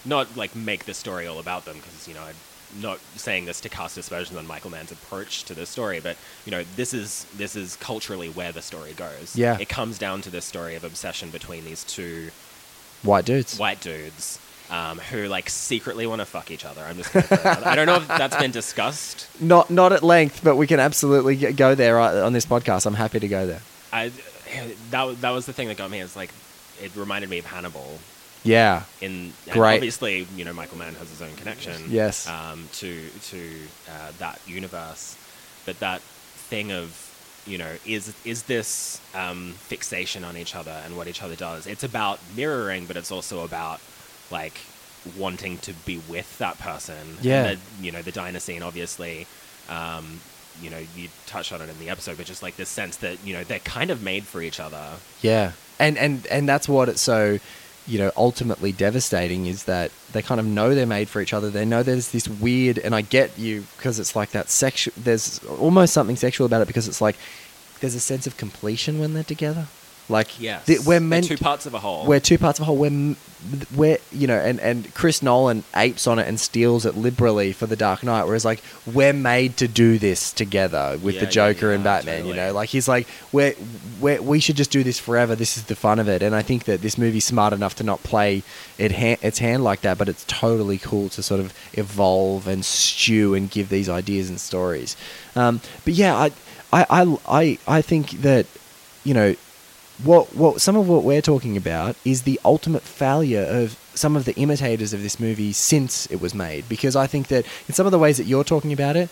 [0.05, 2.35] not like make the story all about them because you know I'm
[2.81, 6.51] not saying this to cast aspersions on Michael Mann's approach to the story, but you
[6.51, 9.35] know this is this is culturally where the story goes.
[9.35, 9.57] Yeah.
[9.59, 12.29] it comes down to this story of obsession between these two
[13.03, 14.39] white dudes white dudes.
[14.69, 16.81] Um, who like secretly want to fuck each other?
[16.81, 17.13] I'm just.
[17.13, 17.65] Gonna throw that out.
[17.67, 19.29] I don't know if that's been discussed.
[19.41, 22.95] not not at length but we can absolutely go there uh, on this podcast i'm
[22.95, 23.61] happy to go there
[23.93, 24.11] I
[24.91, 25.99] that that was the thing that got me.
[25.99, 26.31] Is like
[26.81, 27.99] it reminded me of Hannibal
[28.43, 29.33] yeah in
[29.77, 32.27] obviously you know Michael Mann has his own connection Yes.
[32.29, 33.51] um, to to
[33.89, 35.17] uh, that universe
[35.65, 37.03] but that thing of
[37.47, 41.65] you know is is this um, fixation on each other and what each other does
[41.65, 43.79] it's about mirroring but it's also about
[44.29, 44.59] like
[45.17, 47.43] wanting to be with that person Yeah.
[47.47, 49.25] and the, you know the scene obviously
[49.67, 50.19] um,
[50.61, 53.17] you know you touched on it in the episode but just like this sense that
[53.25, 56.89] you know they're kind of made for each other Yeah, and and and that's what
[56.89, 57.39] it's so,
[57.85, 61.49] you know, ultimately devastating is that they kind of know they're made for each other.
[61.49, 64.93] They know there's this weird, and I get you because it's like that sexual.
[64.97, 67.15] There's almost something sexual about it because it's like
[67.79, 69.67] there's a sense of completion when they're together.
[70.09, 72.65] Like yes th- we're They're two parts of a whole we're two parts of a
[72.65, 72.77] whole.
[72.77, 73.15] We're,
[73.75, 77.67] we're you know, and, and Chris Nolan apes on it and steals it liberally for
[77.67, 78.23] The Dark Knight.
[78.25, 81.97] Whereas like we're made to do this together with Yeah, the yeah, Joker and yeah,
[81.97, 82.25] Batman.
[82.25, 83.53] You know, like he's like we're,
[83.99, 85.35] we're we should just do this forever.
[85.35, 86.23] This is the fun of it.
[86.23, 88.43] And I think that this movie's smart enough to not play
[88.77, 92.65] it ha- its hand like that, but it's totally cool to sort of evolve and
[92.65, 94.95] stew and give these ideas and stories.
[95.35, 96.31] Um, but yeah, I,
[96.73, 98.45] I I I I think that
[99.03, 99.35] you know
[100.03, 104.25] what what some of what we're talking about is the ultimate failure of some of
[104.25, 107.85] the imitators of this movie since it was made because I think that in some
[107.87, 109.09] of the ways that you're talking about it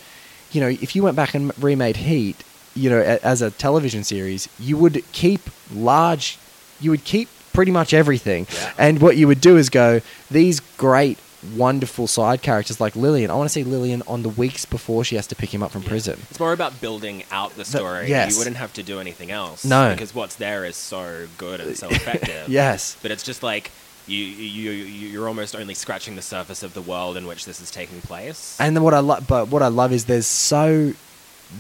[0.52, 2.44] you know if you went back and remade Heat
[2.76, 5.42] you know a- as a television series you would keep
[5.74, 6.38] large
[6.80, 8.74] you would keep pretty much everything Yeah.
[8.78, 11.18] and what you would do is go these great
[11.56, 15.16] wonderful side characters like Lillian I want to see Lillian on the weeks before she
[15.16, 15.90] has to pick him up from Yeah.
[15.90, 18.10] prison It's more about building out the story.
[18.10, 18.32] yes.
[18.34, 19.64] You wouldn't have to do anything else.
[19.66, 19.92] No.
[19.92, 22.50] Because what's there is so good and so effective.
[22.50, 23.72] yes But it's just like
[24.08, 27.60] you, you, you, you're almost only scratching the surface of the world in which this
[27.60, 28.56] is taking place.
[28.60, 30.94] And then what I love, but what I love is there's so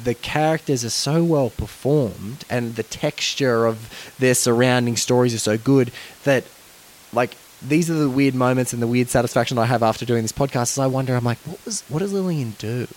[0.03, 5.57] the characters are so well performed, and the texture of their surrounding stories are so
[5.57, 5.91] good
[6.23, 6.43] that,
[7.13, 10.31] like, these are the weird moments and the weird satisfaction I have after doing this
[10.31, 10.73] podcast.
[10.73, 12.87] Is I wonder, I'm like, what was, what does Lillian do?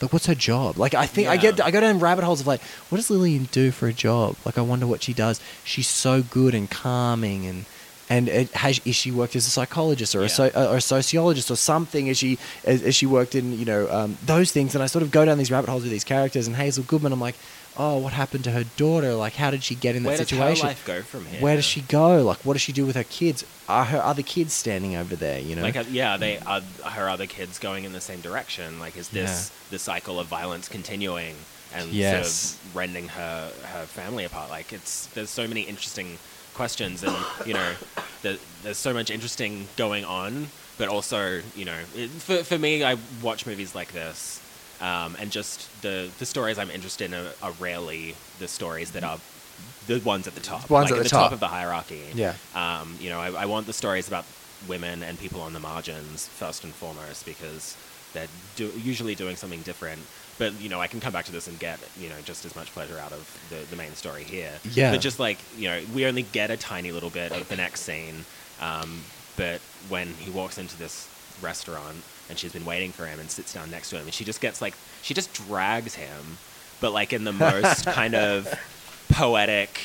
[0.00, 0.78] Like, what's her job?
[0.78, 3.44] Like, I think I get, I go down rabbit holes of like, what does Lillian
[3.52, 4.36] do for a job?
[4.44, 5.40] Like, I wonder what she does.
[5.64, 7.64] She's so good and calming and.
[8.14, 8.28] And
[8.64, 10.28] has is she worked as a psychologist or a, Yeah.
[10.38, 12.04] so, or a sociologist or something?
[12.12, 12.32] Is she
[12.72, 14.74] as, as she worked in you know um, those things?
[14.74, 16.46] And I sort of go down these rabbit holes with these characters.
[16.48, 17.36] And Hazel Goodman, I'm like,
[17.84, 19.14] oh, what happened to her daughter?
[19.24, 20.66] Like, how did she get in that Where does situation?
[20.66, 21.40] her life go from here?
[21.40, 22.22] Where does she go?
[22.22, 23.38] Like, what does she do with her kids?
[23.68, 25.38] Are her other kids standing over there?
[25.48, 26.60] You know, Like, uh, yeah, they are
[26.96, 28.78] her other kids going in the same direction.
[28.84, 31.36] Like, is this the cycle of violence continuing
[31.74, 32.12] and Yes.
[32.12, 33.36] sort of rending her
[33.72, 34.50] her family apart?
[34.50, 36.18] Like, it's there's so many interesting
[36.54, 37.72] questions, and you know,
[38.22, 40.48] the, there's so much interesting going on.
[40.78, 44.40] but also you know it, for for me, I watch movies like this,
[44.80, 49.04] um, and just the the stories I'm interested in are, are rarely the stories that
[49.04, 49.18] are
[49.86, 51.24] the ones at the top, Ones like at the top.
[51.24, 51.32] top.
[51.32, 52.02] of the hierarchy.
[52.14, 52.34] Yeah.
[52.54, 54.24] Um, you know, I, I want the stories about
[54.68, 57.76] women and people on the margins first and foremost because
[58.12, 60.00] they're do, usually doing something different.
[60.38, 62.56] But you know, I can come back to this and get you know just as
[62.56, 64.52] much pleasure out of the, the main story here.
[64.72, 64.92] Yeah.
[64.92, 67.82] But just like you know, we only get a tiny little bit of the next
[67.82, 68.24] scene.
[68.60, 69.02] Um,
[69.36, 71.08] but when he walks into this
[71.40, 71.96] restaurant
[72.28, 74.40] and she's been waiting for him and sits down next to him, and she just
[74.40, 76.38] gets like she just drags him,
[76.80, 78.52] but like in the most kind of
[79.10, 79.80] poetic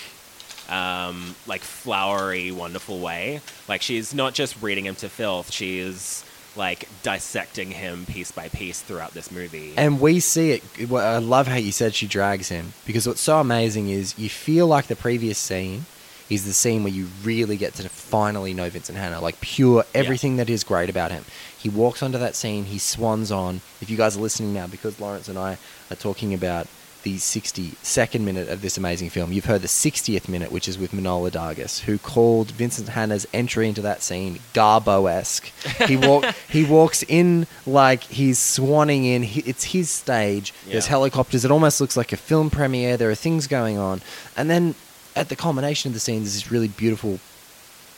[0.69, 3.41] um, like flowery, wonderful way.
[3.67, 6.23] Like she's not just reading him to filth; she is
[6.57, 9.73] like dissecting him piece by piece throughout this movie.
[9.77, 10.89] And we see it.
[10.89, 14.29] well, I love how you said she drags him because what's so amazing is you
[14.29, 15.85] feel like the previous scene
[16.29, 20.37] is the scene where you really get to finally know Vincent Hanna, like pure everything
[20.37, 21.23] that is great about him.
[21.57, 23.61] He walks onto that scene, he swans on.
[23.81, 25.57] If you guys are listening now, because Laurence and I
[25.89, 26.67] are talking about
[27.07, 30.91] the 62nd minute of this amazing film, you've heard the 60th minute, which is with
[30.91, 35.45] Manohla Dargis, who called Vincent Hanna's entry into that scene Garbo-esque.
[35.87, 39.23] He walk, he walks in like he's swanning in.
[39.23, 40.53] He, it's his stage.
[40.67, 41.45] There's helicopters.
[41.45, 42.97] It almost looks like a film premiere.
[42.97, 44.01] There are things going on,
[44.35, 44.75] and then
[45.15, 47.21] at the culmination of the scene, there's this really beautiful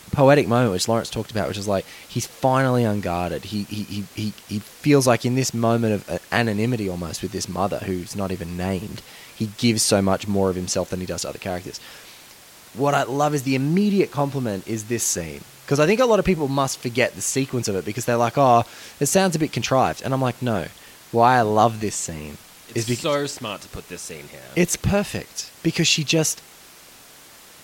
[0.09, 3.45] poetic moment which Laurence talked about, which is like he's finally unguarded.
[3.45, 7.31] He he, he, he, he feels like in this moment of uh, anonymity almost with
[7.31, 9.01] this mother who's not even named,
[9.35, 11.79] he gives so much more of himself than he does to other characters.
[12.73, 15.41] What I love is the immediate compliment is this scene.
[15.65, 18.17] Because I think a lot of people must forget the sequence of it because they're
[18.17, 18.63] like, oh,
[18.99, 20.01] it sounds a bit contrived.
[20.01, 20.67] And I'm like, no.
[21.11, 22.37] Why I love this scene
[22.69, 24.41] it's is because so smart to put this scene here.
[24.55, 26.41] it's perfect because she just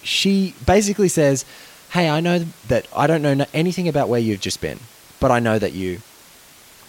[0.05, 1.45] she basically says,
[1.95, 4.81] "Hey, I know that I don't know anything about where you've just been,
[5.21, 6.01] but I know that you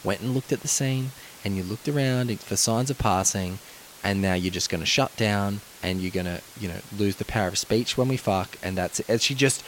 [0.03, 1.13] went and looked at the scene
[1.45, 3.61] and you looked around for signs of passing,
[4.03, 7.15] and now you're just going to shut down and you're going to, you know, lose
[7.15, 9.63] the power of speech when we fuck, and that's it." And she just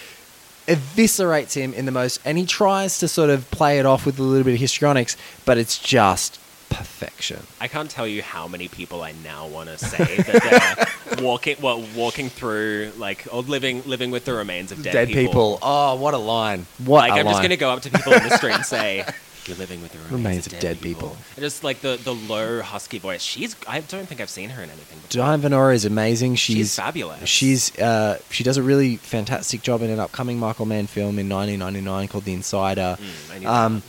[0.66, 4.18] eviscerates him in the most, and he tries to sort of play it off with
[4.18, 7.40] a little bit of histrionics, but it's just perfection.
[7.60, 11.56] I can't tell you how many people I now want to say that they're walking,
[11.60, 15.58] well, walking through like or living, living with the remains of dead, Dead people.
[15.62, 16.66] Oh, what a line!
[16.84, 19.04] What Like I'm just gonna go up to people in the street and say,
[19.46, 21.16] "You're living with the remains, Remains of, of dead, dead people." people.
[21.36, 23.22] And just like the the low husky voice.
[23.22, 23.56] She's.
[23.66, 24.98] I don't think I've seen her in anything.
[24.98, 25.08] Before.
[25.22, 26.34] Diane Venora is amazing.
[26.36, 27.28] She's, She's fabulous.
[27.28, 31.28] She's uh, she does a really fantastic job in an upcoming Michael Mann film in
[31.28, 32.96] 1999 called The Insider.
[33.00, 33.82] Mm, I knew Um,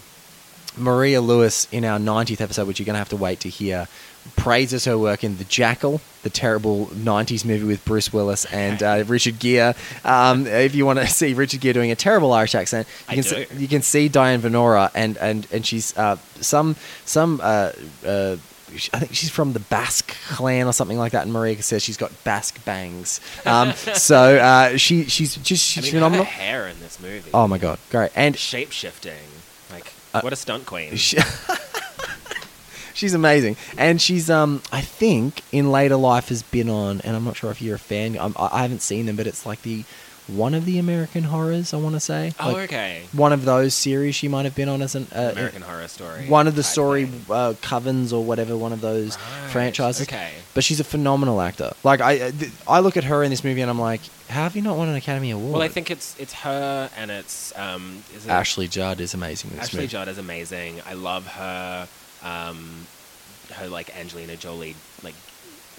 [0.78, 3.88] Maria Lewis in our 90th episode, which you're going to have to wait to hear,
[4.36, 9.04] praises her work in The Jackal, the terrible 90s movie with Bruce Willis and uh,
[9.08, 9.74] Richard Gere.
[10.04, 13.24] Um, if you want to see Richard Gere doing a terrible Irish accent, you can.
[13.24, 17.40] See, you can see Diane Venora, and, and, and she's uh, some some.
[17.42, 17.72] Uh,
[18.06, 18.38] uh,
[18.94, 21.24] I think she's from the Basque clan or something like that.
[21.24, 23.20] And Maria says she's got Basque bangs.
[23.44, 26.26] Um, so uh, she she's just she's I mean, phenomenal.
[26.26, 27.32] her hair in this movie.
[27.34, 28.12] Oh my god, great!
[28.16, 29.14] And shape shifting.
[30.14, 30.96] Uh, what a stunt queen.
[30.98, 31.18] She-
[32.94, 37.24] she's amazing, and she's um I think in later life has been on, and I'm
[37.24, 38.18] not sure if you're a fan.
[38.20, 39.86] I'm, I I haven't seen them, but it's like the
[40.36, 41.74] one of the American horrors.
[41.74, 42.34] I want to say.
[42.40, 43.02] oh, Like, okay.
[43.14, 46.28] One of those series she might have been on as an uh, American Horror Story.
[46.28, 50.08] One of the story uh, covens or whatever, one of those Right, franchises.
[50.08, 50.32] okay.
[50.54, 51.72] But she's a phenomenal actor.
[51.84, 54.44] Like I, uh, th- I look at her in this movie and I'm like, how
[54.44, 55.54] have you not won an Academy Award?
[55.54, 58.04] Well, I think it's it's her and it's um.
[58.16, 59.88] Is it Ashley Judd is amazing Ashley movie.
[59.88, 60.82] Judd is amazing.
[60.86, 61.88] I love her.
[62.24, 62.86] Um,
[63.54, 65.16] her like Angelina Jolie like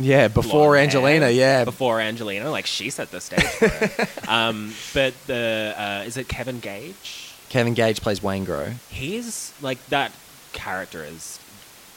[0.01, 1.27] Yeah, before Angelina.
[1.27, 1.35] hair.
[1.35, 4.09] Yeah, before Angelina, like she set the stage for it.
[4.29, 7.35] um, but the uh, is it Kevin Gage?
[7.51, 8.75] Kevin Gage plays Waingro.
[8.89, 10.13] He's like that
[10.53, 11.39] character is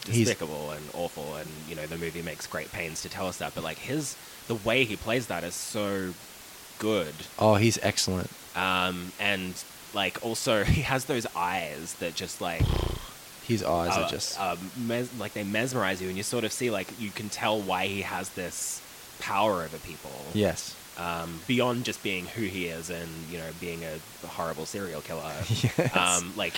[0.06, 3.38] He's- despicable and awful, and you know the movie makes great pains to tell us
[3.38, 3.56] that.
[3.56, 6.14] But like his the way he plays that is so
[6.80, 8.30] good, Oh, he's excellent.
[8.56, 9.54] um, and
[9.94, 12.64] like also he has those eyes that just like
[13.48, 14.40] His eyes uh, are just.
[14.40, 17.60] uh, mes- like they mesmerize you, and you sort of see like you can tell
[17.60, 18.82] why he has this
[19.20, 20.12] power over people.
[20.34, 20.76] yes.
[20.96, 25.24] Um, beyond just being who he is and you know being a horrible serial killer.
[25.50, 25.96] Yes.
[25.98, 26.54] Um, like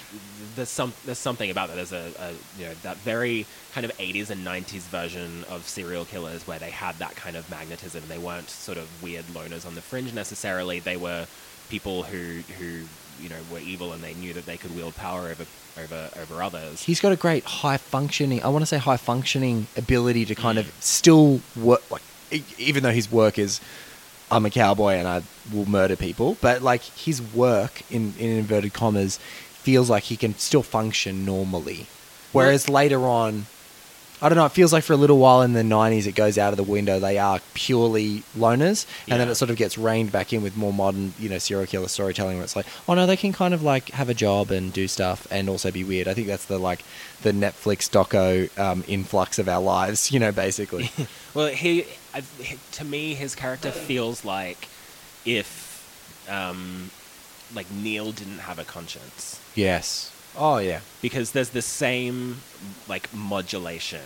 [0.57, 1.75] there's some there's something about that.
[1.75, 6.03] There's a, a you know that very kind of 80s and 90s version of serial
[6.03, 8.03] killers where they had that kind of magnetism.
[8.09, 10.79] They weren't sort of weird loners on the fringe necessarily.
[10.81, 11.27] They were
[11.69, 12.83] people who who
[13.23, 15.45] you know were evil and they knew that they could wield power over
[15.81, 16.83] over over others.
[16.83, 18.41] He's got a great high functioning.
[18.43, 20.61] I want to say high functioning ability to kind Mm.
[20.61, 21.83] of still work.
[21.91, 22.01] Like,
[22.59, 23.59] even though his work is,
[24.31, 25.21] I'm a cowboy and I
[25.53, 29.19] will murder people, but like his work in in inverted commas
[29.63, 31.87] feels like he can still function normally.
[32.31, 33.45] Whereas later on,
[34.21, 34.45] I don't know.
[34.45, 36.63] It feels like for a little while in the '90s, it goes out of the
[36.63, 36.99] window.
[36.99, 40.71] They are purely loners, and then it sort of gets reined back in with more
[40.73, 42.37] modern, you know, serial killer storytelling.
[42.37, 44.87] Where it's like, oh no, they can kind of like have a job and do
[44.87, 46.07] stuff, and also be weird.
[46.07, 46.83] I think that's the like
[47.21, 50.91] the Netflix doco um, influx of our lives, you know, basically.
[51.33, 52.23] Well, he, I,
[52.71, 54.69] to me, his character feels like
[55.25, 56.89] if, um,
[57.53, 60.14] like Neil didn't have a conscience, yes.
[60.37, 60.81] Oh yeah.
[61.01, 62.37] because there's the same
[62.87, 64.01] like modulation,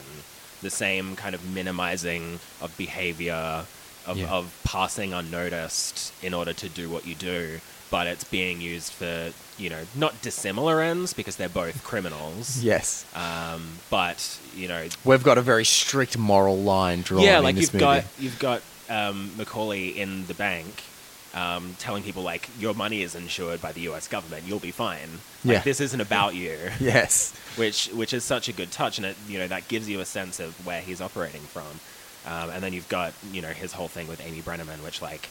[0.61, 3.65] the same kind of minimizing of behavior,
[4.05, 4.29] of, Yeah.
[4.29, 7.59] of passing unnoticed in order to do what you do,
[7.91, 12.63] but it's being used for you know not dissimilar ends because they're both criminals.
[12.63, 13.05] Yes.
[13.15, 17.23] Um, but you know We've got a very strict moral line drawn.
[17.23, 17.83] yeah, in like this you've movie.
[17.85, 20.83] got you've got um, McCauley in the bank,
[21.33, 24.07] um, telling people like your money is insured by the U.S.
[24.07, 25.09] government, you'll be fine.
[25.45, 25.59] Like, Yeah.
[25.61, 26.57] this isn't about you.
[26.79, 27.33] Yes.
[27.55, 30.05] which which is such a good touch, and it you know that gives you a
[30.05, 31.79] sense of where he's operating from.
[32.25, 35.29] Um, and then you've got you know his whole thing with Amy Brenneman, which like.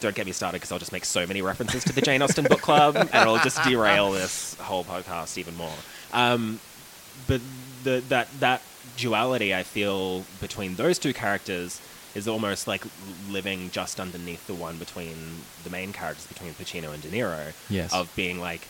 [0.00, 2.46] Don't get me started because I'll just make so many references to the Jane Austen
[2.46, 5.74] book club, and it'll just derail this whole podcast even more.
[6.14, 6.58] Um,
[7.26, 7.42] but
[7.84, 8.62] the that that
[8.96, 11.82] duality I feel between those two characters
[12.14, 12.84] is almost like
[13.28, 15.16] living just underneath the one between
[15.64, 17.52] the main characters between Pacino and De Niro.
[17.68, 17.92] Yes.
[17.94, 18.62] Of being like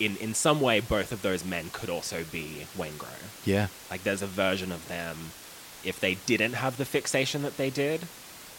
[0.00, 3.06] in in some way both of those men could also be Waingro.
[3.44, 3.68] Yeah.
[3.90, 5.30] Like there's a version of them
[5.84, 8.02] if they didn't have the fixation that they did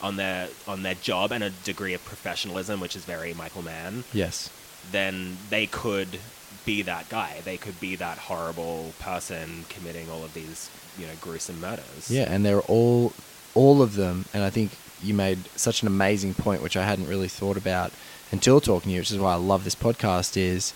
[0.02, 4.04] on their on their job and a degree of professionalism which is very Michael Mann
[4.14, 4.50] Yes.
[4.92, 6.20] then they could
[6.66, 7.42] be that guy.
[7.44, 12.10] They could be that horrible person committing all of these, you know, gruesome murders.
[12.10, 13.14] Yeah, and they're all
[13.56, 17.08] all of them, and I think you made such an amazing point, which I hadn't
[17.08, 17.92] really thought about
[18.32, 20.74] until talking to you, which is why I love this podcast, is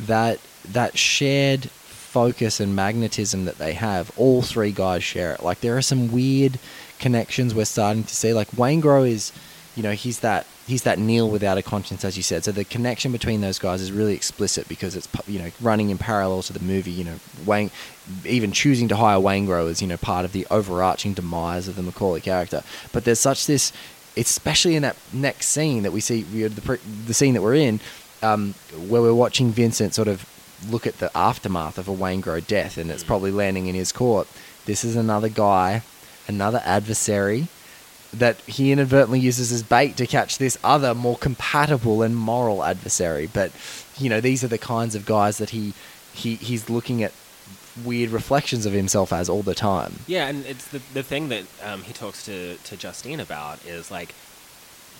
[0.00, 1.70] that that shared
[2.12, 5.42] focus and magnetism that they have, all three guys share it.
[5.42, 6.58] Like there are some weird
[6.98, 8.34] connections we're starting to see.
[8.34, 9.32] Like Waingro is,
[9.74, 12.44] you know, he's that he's that Neil without a conscience, as you said.
[12.44, 15.98] So the connection between those guys is really explicit because it's you know running in
[15.98, 16.90] parallel to the movie.
[16.90, 17.70] You know, Wayne
[18.24, 21.82] even choosing to hire Waingro is you know part of the overarching demise of the
[21.82, 22.62] McCauley character.
[22.92, 23.72] But there's such this,
[24.16, 27.80] especially in that next scene that we see, we the the scene that we're in,
[28.22, 28.54] um,
[28.88, 30.28] where we're watching Vincent sort of
[30.70, 34.28] look at the aftermath of a Waingro death, and it's probably landing in his court.
[34.64, 35.82] This is another guy,
[36.28, 37.48] another adversary
[38.12, 43.28] that he inadvertently uses as bait to catch this other more compatible and moral adversary.
[43.32, 43.52] But
[43.98, 45.74] you know, these are the kinds of guys that he
[46.12, 47.12] he he's looking at
[47.84, 50.00] weird reflections of himself as all the time.
[50.06, 53.90] Yeah, and it's the the thing that um, he talks to to Justine about is
[53.90, 54.14] like,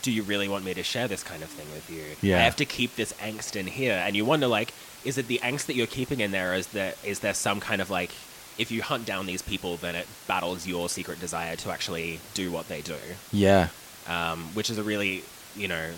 [0.00, 2.04] do you really want me to share this kind of thing with you?
[2.26, 2.38] Yeah.
[2.38, 4.72] I have to keep this angst in here, and you wonder like,
[5.04, 6.54] is it the angst that you're keeping in there?
[6.54, 8.12] Is there is there some kind of like,
[8.58, 12.50] if you hunt down these people, then it battles your secret desire to actually do
[12.52, 12.96] what they do.
[13.32, 13.68] Yeah.
[14.08, 15.22] um, which is a really
[15.56, 15.90] you know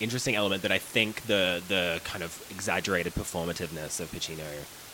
[0.00, 4.44] interesting element that I think the the kind of exaggerated performativeness of Pacino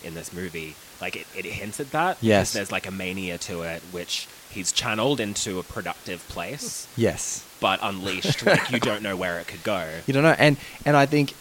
[0.02, 2.52] in this movie like it, it hints at that Yes.
[2.54, 7.44] there's like a mania to it which he's channeled into a productive place Yes.
[7.60, 10.96] but unleashed like you don't know where it could go You don't know, and and
[10.96, 11.34] I think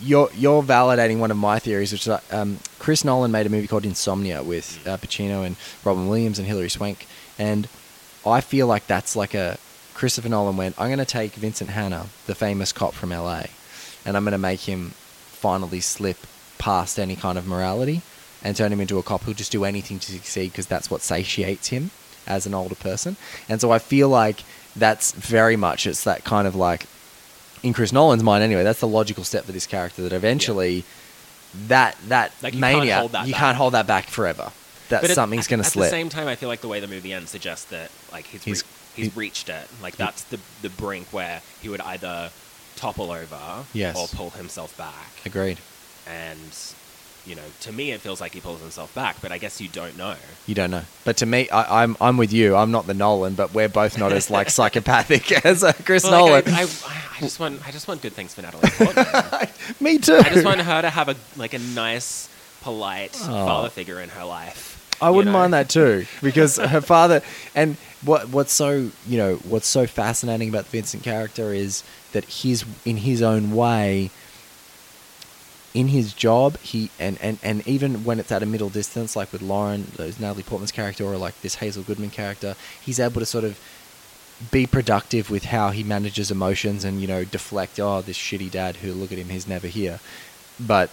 [0.00, 3.50] you're you're validating one of my theories, which is that, um, Chris Nolan made a
[3.50, 7.06] movie called Insomnia with uh, Pacino and Robin Williams and Hilary Swank,
[7.38, 7.68] and
[8.26, 9.58] I feel like that's like a
[9.94, 10.80] Christopher Nolan went.
[10.80, 13.44] I'm going to take Vincent Hanna, the famous cop from LA,
[14.04, 16.18] and I'm going to make him finally slip
[16.58, 18.02] past any kind of morality
[18.42, 21.02] and turn him into a cop who'll just do anything to succeed because that's what
[21.02, 21.90] satiates him
[22.26, 23.16] as an older person.
[23.48, 24.42] And so I feel like
[24.76, 26.86] that's very much it's that kind of like
[27.62, 30.84] in Chris Nolan's mind anyway, that's the logical step for this character that eventually
[31.66, 33.40] that that Like, you can't mania that you back.
[33.40, 34.52] can't hold that back forever.
[34.90, 35.84] That But something's going to slip.
[35.84, 38.26] at the same time I feel like the way the movie ends suggests that like
[38.26, 38.68] he's He's- re-
[39.04, 42.30] he's he- reached it like that's the the brink where he would either
[42.76, 43.96] topple over Yes.
[43.96, 45.58] or pull himself back Agreed.
[46.06, 46.38] and
[47.28, 49.68] you know to me it feels like he pulls himself back but i guess you
[49.68, 50.14] don't know
[50.46, 52.56] You don't know, but to me, I, I'm I'm with you.
[52.56, 56.26] I'm not the Nolan, but we're both not as like psychopathic as uh, Chris Well,
[56.26, 56.44] Nolan.
[56.46, 59.48] like, I, I, I just want i just want good things for natalie portman
[59.80, 60.16] me too.
[60.16, 62.28] i just want her to have a like a nice
[62.62, 63.46] polite Oh.
[63.46, 65.38] father figure in her life I wouldn't know?
[65.38, 67.22] mind that too, because her father
[67.54, 72.24] and what what's so you know what's so fascinating about the Vincent character is that
[72.24, 74.10] he's in his own way.
[75.74, 79.32] In his job, he and, and, and even when it's at a middle distance, like
[79.32, 83.26] with Lauren, those Natalie Portman's character, or like this Hazel Goodman character, he's able to
[83.26, 83.60] sort of
[84.50, 87.78] be productive with how he manages emotions and you know deflect.
[87.78, 90.00] Oh, this shitty dad who look at him, he's never here.
[90.58, 90.90] But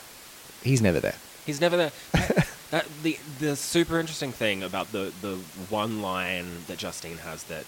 [0.63, 1.15] he's never there.
[1.45, 1.91] He's never there.
[2.11, 5.37] that, uh, the the super interesting thing about the the
[5.69, 7.65] one line that Justine has that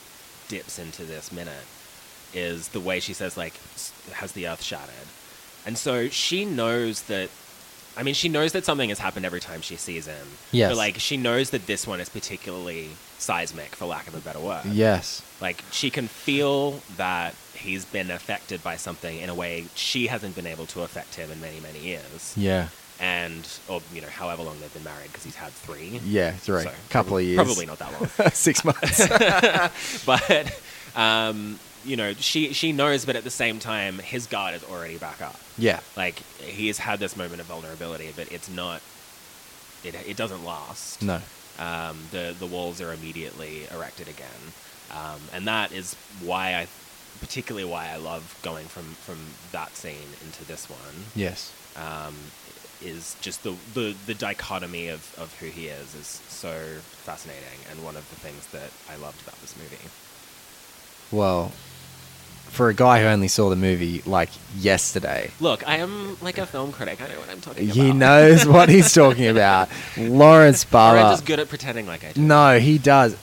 [0.48, 1.66] dips into this minute
[2.34, 3.54] is the way she says like
[4.14, 5.08] has the earth shattered,
[5.68, 7.30] and so she knows that.
[7.96, 10.28] I mean, she knows that something has happened every time she sees him.
[10.52, 10.70] Yes.
[10.70, 14.40] But like, she knows that this one is particularly seismic, for lack of a better
[14.40, 14.66] word.
[14.66, 15.24] Yes.
[15.42, 20.36] Like she can feel that he's been affected by something in a way she hasn't
[20.36, 22.34] been able to affect him in many, many years.
[22.38, 22.70] Yeah.
[23.00, 26.00] And or you know, however long they've been married because he's had three.
[26.06, 26.64] Yeah, three.
[26.64, 27.36] So, Couple prob- of years.
[27.36, 28.32] Probably not that long.
[28.32, 29.08] Six months.
[30.06, 30.60] but
[30.96, 34.98] um, you know, she she knows, but at the same time, his guard is already
[34.98, 35.40] back up.
[35.58, 35.80] yeah.
[35.96, 38.82] Like he has had this moment of vulnerability, but it's not.
[39.84, 41.02] It, it doesn't last.
[41.02, 41.22] No.
[41.60, 44.42] um, the the walls are immediately erected again,
[44.92, 46.68] um, and that is why I,
[47.22, 49.18] particularly why I love going from from
[49.52, 51.06] that scene into this one.
[51.16, 51.52] Yes.
[51.76, 52.16] Um,
[52.80, 57.84] is just the, the the dichotomy of, of who he is is so fascinating, and
[57.84, 59.90] one of the things that I loved about this movie.
[61.12, 61.52] Well,
[62.50, 66.46] for a guy who only saw the movie like yesterday, Look, I am like a
[66.46, 67.02] film critic.
[67.02, 67.76] I know what I'm talking about.
[67.76, 69.70] he knows what he's talking about.
[69.98, 71.00] Laurence I'm Barber.
[71.14, 72.22] just good at pretending like I do.
[72.22, 73.16] No, he does.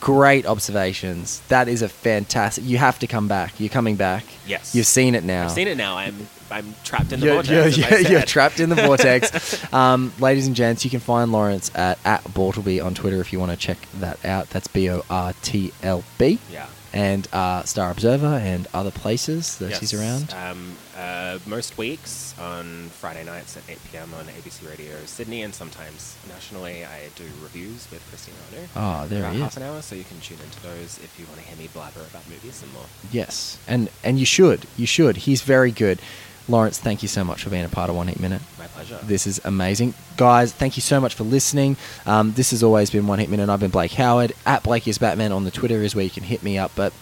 [0.00, 1.40] Great observations.
[1.48, 2.64] That is a fantastic.
[2.64, 3.58] You have to come back.
[3.58, 4.24] You're coming back.
[4.46, 4.74] Yes.
[4.74, 5.44] You've seen it now.
[5.44, 5.96] I've seen it now.
[5.96, 7.76] I'm I'm trapped in the You're, vortex.
[7.76, 9.72] you're- you're- you're trapped in the vortex.
[9.72, 13.38] um, ladies and gents, you can find Laurence at, at Bortleby on Twitter if you
[13.38, 14.48] want to check that out.
[14.50, 16.38] That's B O R T L B.
[16.52, 16.66] Yeah.
[16.92, 20.00] And uh, Star Observer and other places that he's Yes.
[20.00, 20.34] around.
[20.34, 24.14] Um, uh, most weeks on Friday nights at 8 p.m.
[24.14, 28.68] on ABC Radio Sydney, and sometimes nationally, I do reviews with Christina Ono.
[28.74, 29.56] Oh, there about he half is.
[29.58, 32.00] an hour, so you can tune into those if you want to hear me blabber
[32.00, 32.86] about movies and more.
[33.12, 35.18] Yes, and and you should, you should.
[35.18, 36.00] He's very good.
[36.48, 38.40] Laurence, thank you so much for being a part of One Heat Minute.
[38.58, 38.98] My pleasure.
[39.02, 40.52] This is amazing, guys.
[40.52, 41.76] Thank you so much for listening.
[42.06, 43.48] Um, this has always been One Heat Minute.
[43.48, 46.22] I've been Blake Howard at Blake is Batman on the Twitter is where you can
[46.22, 46.72] hit me up.
[46.74, 46.92] But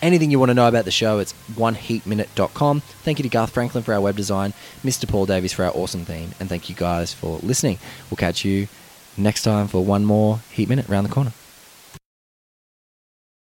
[0.00, 2.80] anything you want to know about the show, it's oneheatminute.com.
[2.80, 5.06] Thank you to Garth Franklin for our web design, Mr.
[5.08, 7.78] Paul Davies for our awesome theme, and thank you guys for listening.
[8.10, 8.68] We'll catch you
[9.16, 11.32] next time for one more Heat Minute round the corner.